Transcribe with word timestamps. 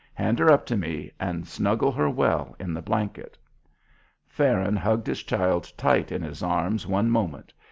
Hand 0.15 0.39
her 0.39 0.49
up 0.51 0.65
to 0.65 0.75
me 0.75 1.11
and 1.19 1.47
snuggle 1.47 1.91
her 1.91 2.09
well 2.09 2.55
in 2.59 2.73
the 2.73 2.81
blanket." 2.81 3.37
Farron 4.27 4.75
hugged 4.75 5.05
his 5.05 5.21
child 5.21 5.71
tight 5.77 6.11
in 6.11 6.23
his 6.23 6.41
arms 6.41 6.87
one 6.87 7.11
moment. 7.11 7.53